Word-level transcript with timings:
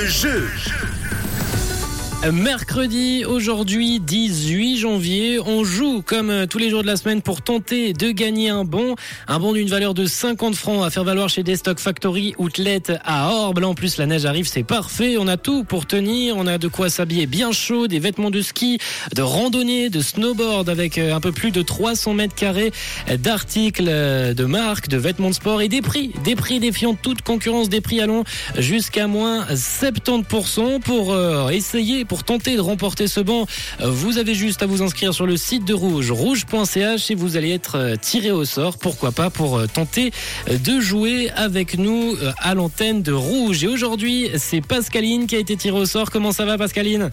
Le 0.00 0.06
jeu. 0.06 0.48
Mercredi, 2.28 3.24
aujourd'hui 3.24 3.98
18 3.98 4.76
janvier, 4.76 5.40
on 5.40 5.64
joue 5.64 6.02
comme 6.02 6.28
euh, 6.28 6.46
tous 6.46 6.58
les 6.58 6.68
jours 6.68 6.82
de 6.82 6.86
la 6.86 6.96
semaine 6.96 7.22
pour 7.22 7.40
tenter 7.40 7.94
de 7.94 8.10
gagner 8.10 8.50
un 8.50 8.64
bon, 8.64 8.94
un 9.26 9.40
bon 9.40 9.54
d'une 9.54 9.68
valeur 9.68 9.94
de 9.94 10.04
50 10.04 10.54
francs 10.54 10.84
à 10.84 10.90
faire 10.90 11.02
valoir 11.02 11.30
chez 11.30 11.42
Destock 11.42 11.80
Factory 11.80 12.34
Outlet 12.36 12.82
à 13.04 13.30
Orbe. 13.30 13.64
En 13.64 13.74
plus 13.74 13.96
la 13.96 14.04
neige 14.04 14.26
arrive, 14.26 14.46
c'est 14.46 14.64
parfait, 14.64 15.16
on 15.18 15.28
a 15.28 15.38
tout 15.38 15.64
pour 15.64 15.86
tenir, 15.86 16.36
on 16.36 16.46
a 16.46 16.58
de 16.58 16.68
quoi 16.68 16.90
s'habiller 16.90 17.24
bien 17.24 17.52
chaud, 17.52 17.86
des 17.86 17.98
vêtements 17.98 18.30
de 18.30 18.42
ski, 18.42 18.78
de 19.14 19.22
randonnée, 19.22 19.88
de 19.88 20.02
snowboard 20.02 20.68
avec 20.68 20.98
euh, 20.98 21.14
un 21.14 21.20
peu 21.20 21.32
plus 21.32 21.52
de 21.52 21.62
300 21.62 22.12
mètres 22.12 22.34
carrés 22.34 22.70
d'articles 23.18 23.88
euh, 23.88 24.34
de 24.34 24.44
marque, 24.44 24.88
de 24.88 24.98
vêtements 24.98 25.30
de 25.30 25.34
sport 25.34 25.62
et 25.62 25.68
des 25.68 25.80
prix, 25.80 26.12
des 26.22 26.36
prix 26.36 26.60
défiant 26.60 26.94
toute 26.94 27.22
concurrence, 27.22 27.70
des 27.70 27.80
prix 27.80 28.02
allons 28.02 28.24
jusqu'à 28.58 29.06
moins 29.06 29.46
70% 29.46 30.80
pour 30.80 31.16
essayer 31.50 32.04
pour 32.10 32.24
tenter 32.24 32.56
de 32.56 32.60
remporter 32.60 33.06
ce 33.06 33.20
banc, 33.20 33.46
vous 33.78 34.18
avez 34.18 34.34
juste 34.34 34.64
à 34.64 34.66
vous 34.66 34.82
inscrire 34.82 35.14
sur 35.14 35.26
le 35.26 35.36
site 35.36 35.64
de 35.64 35.74
Rouge, 35.74 36.10
rouge.ch 36.10 37.08
et 37.08 37.14
vous 37.14 37.36
allez 37.36 37.52
être 37.52 37.76
euh, 37.76 37.94
tiré 37.94 38.32
au 38.32 38.44
sort, 38.44 38.78
pourquoi 38.78 39.12
pas, 39.12 39.30
pour 39.30 39.58
euh, 39.58 39.68
tenter 39.68 40.10
euh, 40.48 40.58
de 40.58 40.80
jouer 40.80 41.30
avec 41.36 41.78
nous 41.78 42.16
à 42.38 42.54
l'antenne 42.54 43.02
de 43.02 43.12
Rouge. 43.12 43.62
Et 43.62 43.68
aujourd'hui, 43.68 44.28
c'est 44.38 44.60
Pascaline 44.60 45.28
qui 45.28 45.36
a 45.36 45.38
été 45.38 45.56
tirée 45.56 45.78
au 45.78 45.86
sort. 45.86 46.10
Comment 46.10 46.32
ça 46.32 46.44
va 46.44 46.58
Pascaline? 46.58 47.12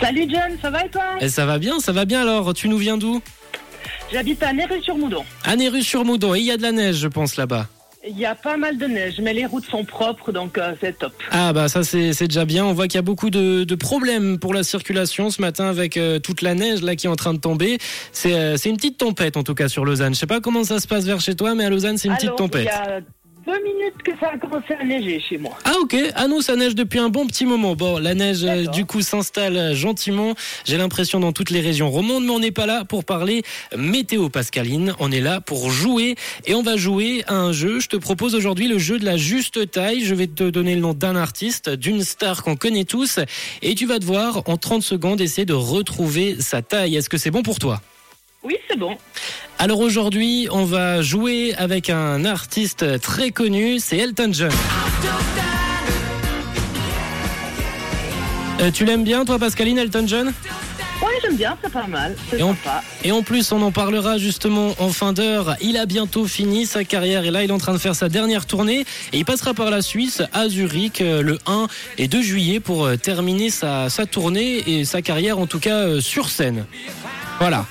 Salut 0.00 0.26
John, 0.30 0.56
ça 0.62 0.70
va 0.70 0.86
et 0.86 0.88
toi? 0.88 1.02
Et 1.20 1.28
Ça 1.28 1.44
va 1.44 1.58
bien, 1.58 1.78
ça 1.78 1.92
va 1.92 2.06
bien 2.06 2.22
alors. 2.22 2.54
Tu 2.54 2.70
nous 2.70 2.78
viens 2.78 2.96
d'où? 2.96 3.20
J'habite 4.10 4.42
à 4.42 4.54
Néru-sur-Moudon. 4.54 5.24
À 5.44 5.56
Néru-sur-Moudon, 5.56 6.34
et 6.36 6.38
il 6.38 6.46
y 6.46 6.52
a 6.52 6.56
de 6.56 6.62
la 6.62 6.72
neige 6.72 6.96
je 6.96 7.08
pense 7.08 7.36
là-bas. 7.36 7.66
Il 8.08 8.18
y 8.18 8.26
a 8.26 8.34
pas 8.34 8.56
mal 8.56 8.78
de 8.78 8.86
neige, 8.86 9.20
mais 9.22 9.32
les 9.32 9.46
routes 9.46 9.64
sont 9.64 9.84
propres, 9.84 10.32
donc 10.32 10.58
euh, 10.58 10.74
c'est 10.80 10.98
top. 10.98 11.12
Ah 11.30 11.52
bah 11.52 11.68
ça 11.68 11.84
c'est 11.84 12.26
déjà 12.26 12.44
bien. 12.44 12.64
On 12.66 12.72
voit 12.72 12.88
qu'il 12.88 12.96
y 12.96 12.98
a 12.98 13.02
beaucoup 13.02 13.30
de, 13.30 13.62
de, 13.62 13.74
problèmes 13.76 14.40
pour 14.40 14.54
la 14.54 14.64
circulation 14.64 15.30
ce 15.30 15.40
matin 15.40 15.66
avec 15.66 15.96
euh, 15.96 16.18
toute 16.18 16.42
la 16.42 16.54
neige 16.54 16.82
là 16.82 16.96
qui 16.96 17.06
est 17.06 17.10
en 17.10 17.14
train 17.14 17.32
de 17.32 17.38
tomber. 17.38 17.78
C'est 18.10 18.34
euh, 18.34 18.56
une 18.56 18.76
petite 18.76 18.98
tempête 18.98 19.36
en 19.36 19.44
tout 19.44 19.54
cas 19.54 19.68
sur 19.68 19.84
Lausanne. 19.84 20.14
Je 20.14 20.18
sais 20.18 20.26
pas 20.26 20.40
comment 20.40 20.64
ça 20.64 20.80
se 20.80 20.88
passe 20.88 21.04
vers 21.04 21.20
chez 21.20 21.36
toi, 21.36 21.54
mais 21.54 21.64
à 21.64 21.70
Lausanne 21.70 21.96
c'est 21.96 22.08
une 22.08 22.16
petite 22.16 22.34
tempête 22.34 22.68
deux 23.46 23.62
minutes 23.62 24.02
que 24.04 24.12
ça 24.20 24.30
a 24.34 24.38
commencé 24.38 24.74
à 24.74 24.84
neiger 24.84 25.20
chez 25.20 25.38
moi. 25.38 25.56
Ah 25.64 25.74
ok, 25.80 25.96
ah 26.14 26.28
nous 26.28 26.42
ça 26.42 26.56
neige 26.56 26.74
depuis 26.74 26.98
un 26.98 27.08
bon 27.08 27.26
petit 27.26 27.44
moment. 27.44 27.74
Bon, 27.74 27.98
la 27.98 28.14
neige 28.14 28.44
euh, 28.44 28.66
du 28.66 28.84
coup 28.84 29.00
s'installe 29.02 29.56
euh, 29.56 29.74
gentiment. 29.74 30.34
J'ai 30.64 30.76
l'impression 30.76 31.18
dans 31.20 31.32
toutes 31.32 31.50
les 31.50 31.60
régions 31.60 31.90
romandes, 31.90 32.24
mais 32.24 32.30
on 32.30 32.38
n'est 32.38 32.52
pas 32.52 32.66
là 32.66 32.84
pour 32.84 33.04
parler 33.04 33.42
météo 33.76 34.28
Pascaline. 34.28 34.94
On 35.00 35.10
est 35.10 35.20
là 35.20 35.40
pour 35.40 35.70
jouer 35.70 36.14
et 36.46 36.54
on 36.54 36.62
va 36.62 36.76
jouer 36.76 37.24
à 37.26 37.34
un 37.34 37.52
jeu. 37.52 37.80
Je 37.80 37.88
te 37.88 37.96
propose 37.96 38.34
aujourd'hui 38.34 38.68
le 38.68 38.78
jeu 38.78 38.98
de 38.98 39.04
la 39.04 39.16
juste 39.16 39.70
taille. 39.70 40.04
Je 40.04 40.14
vais 40.14 40.28
te 40.28 40.44
donner 40.44 40.74
le 40.74 40.80
nom 40.80 40.94
d'un 40.94 41.16
artiste, 41.16 41.70
d'une 41.70 42.02
star 42.02 42.42
qu'on 42.42 42.56
connaît 42.56 42.84
tous 42.84 43.18
et 43.62 43.74
tu 43.74 43.86
vas 43.86 43.98
devoir 43.98 44.42
en 44.46 44.56
30 44.56 44.82
secondes 44.82 45.20
essayer 45.20 45.46
de 45.46 45.54
retrouver 45.54 46.36
sa 46.40 46.62
taille. 46.62 46.96
Est-ce 46.96 47.08
que 47.08 47.18
c'est 47.18 47.30
bon 47.30 47.42
pour 47.42 47.58
toi? 47.58 47.80
Oui, 48.44 48.56
c'est 48.68 48.78
bon. 48.78 48.96
Alors 49.62 49.78
aujourd'hui, 49.78 50.48
on 50.50 50.64
va 50.64 51.02
jouer 51.02 51.54
avec 51.56 51.88
un 51.88 52.24
artiste 52.24 53.00
très 53.00 53.30
connu, 53.30 53.78
c'est 53.78 53.96
Elton 53.96 54.30
John. 54.32 54.50
Euh, 58.60 58.72
tu 58.72 58.84
l'aimes 58.84 59.04
bien, 59.04 59.24
toi, 59.24 59.38
Pascaline, 59.38 59.78
Elton 59.78 60.04
John? 60.08 60.32
Oui, 61.00 61.12
j'aime 61.22 61.36
bien, 61.36 61.56
c'est 61.62 61.72
pas 61.72 61.86
mal. 61.86 62.16
Et, 62.32 63.06
et, 63.06 63.12
en 63.12 63.22
plus, 63.22 63.52
on 63.52 63.62
en 63.62 63.70
parlera 63.70 64.18
justement 64.18 64.74
en 64.80 64.88
fin 64.88 65.12
d'heure. 65.12 65.54
Il 65.60 65.76
a 65.76 65.86
bientôt 65.86 66.26
fini 66.26 66.66
sa 66.66 66.82
carrière 66.82 67.24
et 67.24 67.30
là, 67.30 67.44
il 67.44 67.50
est 67.50 67.52
en 67.52 67.58
train 67.58 67.72
de 67.72 67.78
faire 67.78 67.94
sa 67.94 68.08
dernière 68.08 68.46
tournée. 68.46 68.80
Et 69.12 69.18
il 69.18 69.24
passera 69.24 69.54
par 69.54 69.70
la 69.70 69.80
Suisse 69.80 70.22
à 70.32 70.48
Zurich 70.48 71.00
euh, 71.00 71.22
le 71.22 71.38
1 71.46 71.68
et 71.98 72.08
2 72.08 72.20
juillet 72.20 72.58
pour 72.58 72.84
euh, 72.84 72.96
terminer 72.96 73.48
sa, 73.48 73.88
sa 73.90 74.06
tournée 74.06 74.68
et 74.68 74.84
sa 74.84 75.02
carrière, 75.02 75.38
en 75.38 75.46
tout 75.46 75.60
cas 75.60 76.00
sur 76.00 76.30
scène. 76.30 76.66
Voilà. 77.42 77.66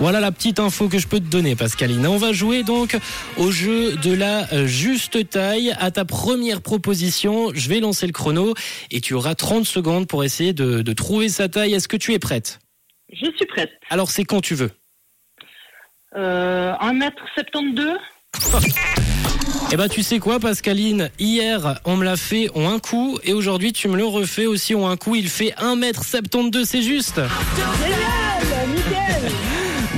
Voilà 0.00 0.20
la 0.20 0.30
petite 0.32 0.58
info 0.58 0.90
que 0.90 0.98
je 0.98 1.08
peux 1.08 1.18
te 1.18 1.24
donner, 1.24 1.56
Pascaline. 1.56 2.06
On 2.06 2.18
va 2.18 2.34
jouer 2.34 2.62
donc 2.62 2.94
au 3.38 3.50
jeu 3.50 3.96
de 3.96 4.12
la 4.12 4.52
euh, 4.52 4.66
juste 4.66 5.30
taille. 5.30 5.74
À 5.80 5.90
ta 5.90 6.04
première 6.04 6.60
proposition, 6.60 7.48
je 7.54 7.70
vais 7.70 7.80
lancer 7.80 8.06
le 8.06 8.12
chrono 8.12 8.52
et 8.90 9.00
tu 9.00 9.14
auras 9.14 9.34
30 9.34 9.64
secondes 9.64 10.06
pour 10.06 10.24
essayer 10.24 10.52
de, 10.52 10.92
trouver 10.92 11.30
sa 11.30 11.48
taille. 11.48 11.72
Est-ce 11.72 11.88
que 11.88 11.96
tu 11.96 12.12
es 12.12 12.18
prête? 12.18 12.58
Je 13.10 13.24
suis 13.34 13.46
prête. 13.46 13.70
Alors 13.88 14.10
c'est 14.10 14.24
quand 14.24 14.42
tu 14.42 14.54
veux. 14.54 14.72
Euh, 16.16 16.74
1m72 16.74 17.96
Eh 19.72 19.76
ben 19.76 19.88
tu 19.88 20.02
sais 20.02 20.18
quoi 20.18 20.38
Pascaline, 20.38 21.10
hier 21.18 21.80
on 21.86 21.96
me 21.96 22.04
l'a 22.04 22.18
fait 22.18 22.50
en 22.54 22.68
un 22.68 22.78
coup 22.78 23.18
et 23.24 23.32
aujourd'hui 23.32 23.72
tu 23.72 23.88
me 23.88 23.96
le 23.96 24.04
refais 24.04 24.44
aussi 24.44 24.74
en 24.74 24.86
un 24.86 24.98
coup, 24.98 25.14
il 25.14 25.30
fait 25.30 25.54
1m72, 25.58 26.64
c'est 26.66 26.82
juste. 26.82 27.22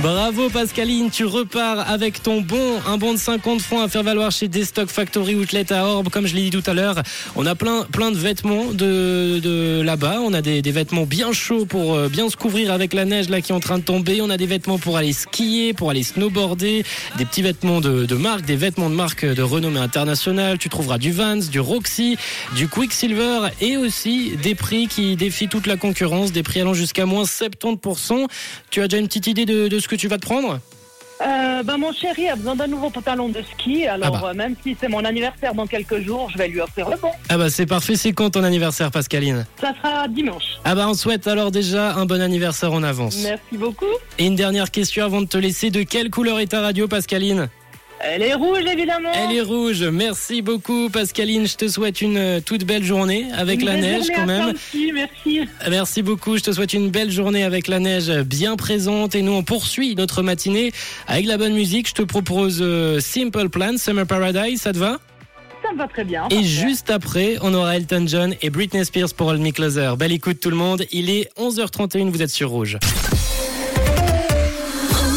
Bravo 0.01 0.49
Pascaline, 0.49 1.09
tu 1.09 1.25
repars 1.25 1.89
avec 1.89 2.21
ton 2.21 2.41
bon, 2.41 2.79
un 2.85 2.97
bon 2.97 3.13
de 3.13 3.17
50 3.17 3.61
francs 3.61 3.83
à 3.83 3.87
faire 3.87 4.03
valoir 4.03 4.31
chez 4.31 4.47
Destock 4.47 4.89
Factory 4.89 5.33
Outlet 5.33 5.73
à 5.73 5.85
Orbe. 5.85 6.09
Comme 6.09 6.27
je 6.27 6.35
l'ai 6.35 6.43
dit 6.43 6.49
tout 6.51 6.69
à 6.69 6.75
l'heure, 6.75 7.01
on 7.35 7.47
a 7.47 7.55
plein, 7.55 7.83
plein 7.91 8.11
de 8.11 8.15
vêtements 8.15 8.65
de, 8.65 9.39
de 9.39 9.81
là-bas. 9.81 10.19
On 10.21 10.33
a 10.33 10.43
des, 10.43 10.61
des, 10.61 10.71
vêtements 10.71 11.07
bien 11.07 11.31
chauds 11.31 11.65
pour 11.65 11.95
euh, 11.95 12.09
bien 12.09 12.29
se 12.29 12.37
couvrir 12.37 12.71
avec 12.71 12.93
la 12.93 13.05
neige 13.05 13.27
là 13.29 13.41
qui 13.41 13.51
est 13.51 13.55
en 13.55 13.59
train 13.59 13.79
de 13.79 13.83
tomber. 13.83 14.21
On 14.21 14.29
a 14.29 14.37
des 14.37 14.45
vêtements 14.45 14.77
pour 14.77 14.97
aller 14.97 15.13
skier, 15.13 15.73
pour 15.73 15.89
aller 15.89 16.03
snowboarder, 16.03 16.85
des 17.17 17.25
petits 17.25 17.41
vêtements 17.41 17.81
de, 17.81 18.05
de 18.05 18.15
marque, 18.15 18.45
des 18.45 18.55
vêtements 18.55 18.91
de 18.91 18.95
marque 18.95 19.25
de 19.25 19.41
renommée 19.41 19.79
internationale. 19.79 20.59
Tu 20.59 20.69
trouveras 20.69 20.99
du 20.99 21.11
Vans, 21.11 21.37
du 21.37 21.59
Roxy, 21.59 22.17
du 22.55 22.67
Quicksilver 22.67 23.47
et 23.61 23.77
aussi 23.77 24.37
des 24.43 24.53
prix 24.53 24.87
qui 24.87 25.15
défient 25.15 25.49
toute 25.49 25.65
la 25.65 25.75
concurrence, 25.75 26.31
des 26.31 26.43
prix 26.43 26.61
allant 26.61 26.75
jusqu'à 26.75 27.07
moins 27.07 27.23
70%. 27.23 28.27
Tu 28.69 28.81
as 28.81 28.87
déjà 28.87 28.99
une 28.99 29.07
petite 29.07 29.25
idée 29.25 29.45
de, 29.45 29.67
de 29.67 29.79
ce 29.87 29.89
que 29.89 29.95
tu 29.95 30.09
vas 30.09 30.17
te 30.17 30.25
prendre 30.25 30.59
euh, 31.19 31.63
bah, 31.63 31.77
mon 31.77 31.91
chéri 31.93 32.29
a 32.29 32.35
besoin 32.35 32.55
d'un 32.55 32.67
nouveau 32.67 32.91
pantalon 32.91 33.29
de 33.29 33.41
ski, 33.41 33.87
alors 33.87 34.17
ah 34.17 34.19
bah. 34.21 34.29
euh, 34.29 34.33
même 34.35 34.55
si 34.61 34.77
c'est 34.79 34.87
mon 34.87 35.03
anniversaire 35.03 35.55
dans 35.55 35.65
quelques 35.65 36.01
jours, 36.01 36.29
je 36.31 36.37
vais 36.37 36.47
lui 36.47 36.61
offrir 36.61 36.87
le 36.91 36.97
bon. 36.97 37.09
Ah 37.29 37.39
bah 37.39 37.49
c'est 37.49 37.65
parfait, 37.65 37.95
c'est 37.95 38.13
quand 38.13 38.29
ton 38.29 38.43
anniversaire 38.43 38.91
Pascaline 38.91 39.47
Ça 39.59 39.73
sera 39.81 40.07
dimanche. 40.07 40.59
Ah 40.63 40.75
bah 40.75 40.85
on 40.87 40.93
souhaite 40.93 41.25
alors 41.25 41.49
déjà 41.49 41.95
un 41.95 42.05
bon 42.05 42.21
anniversaire 42.21 42.71
en 42.71 42.83
avance. 42.83 43.17
Merci 43.23 43.57
beaucoup. 43.57 43.85
Et 44.19 44.27
une 44.27 44.35
dernière 44.35 44.69
question 44.69 45.05
avant 45.05 45.21
de 45.21 45.27
te 45.27 45.39
laisser, 45.39 45.71
de 45.71 45.81
quelle 45.81 46.11
couleur 46.11 46.39
est 46.39 46.47
ta 46.47 46.61
radio 46.61 46.87
Pascaline 46.87 47.49
elle 47.99 48.21
est 48.21 48.33
rouge, 48.33 48.63
évidemment. 48.65 49.11
Elle 49.13 49.35
est 49.35 49.41
rouge. 49.41 49.83
Merci 49.83 50.41
beaucoup, 50.41 50.89
Pascaline. 50.89 51.47
Je 51.47 51.55
te 51.55 51.67
souhaite 51.67 52.01
une 52.01 52.17
euh, 52.17 52.39
toute 52.39 52.63
belle 52.63 52.83
journée 52.83 53.27
avec 53.35 53.61
la 53.61 53.75
neige, 53.75 54.05
quand 54.13 54.25
même. 54.25 54.53
Merci, 54.53 54.91
merci. 54.93 55.41
Merci 55.69 56.01
beaucoup. 56.03 56.37
Je 56.37 56.43
te 56.43 56.51
souhaite 56.51 56.73
une 56.73 56.89
belle 56.89 57.11
journée 57.11 57.43
avec 57.43 57.67
la 57.67 57.79
neige 57.79 58.11
bien 58.21 58.55
présente. 58.55 59.15
Et 59.15 59.21
nous, 59.21 59.33
on 59.33 59.43
poursuit 59.43 59.95
notre 59.95 60.21
matinée 60.21 60.71
avec 61.07 61.25
la 61.25 61.37
bonne 61.37 61.53
musique. 61.53 61.89
Je 61.89 61.93
te 61.93 62.03
propose 62.03 62.59
euh, 62.61 62.99
Simple 62.99 63.49
Plan, 63.49 63.77
Summer 63.77 64.05
Paradise. 64.05 64.61
Ça 64.61 64.73
te 64.73 64.77
va? 64.77 64.99
Ça 65.63 65.73
me 65.73 65.77
va 65.77 65.87
très 65.87 66.03
bien. 66.03 66.27
Et 66.29 66.43
juste 66.43 66.91
après, 66.91 67.37
on 67.41 67.53
aura 67.53 67.75
Elton 67.75 68.05
John 68.07 68.35
et 68.41 68.49
Britney 68.49 68.85
Spears 68.85 69.13
pour 69.15 69.31
All 69.31 69.39
Me 69.39 69.51
Closer. 69.51 69.93
Belle 69.97 70.11
écoute 70.11 70.39
tout 70.39 70.51
le 70.51 70.55
monde. 70.55 70.85
Il 70.91 71.09
est 71.09 71.29
11h31, 71.37 72.09
vous 72.09 72.21
êtes 72.21 72.29
sur 72.29 72.49
Rouge. 72.49 72.77